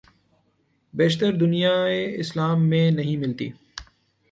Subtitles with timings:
[0.93, 3.49] بیشتر دنیائے اسلام میں نہیں ملتی۔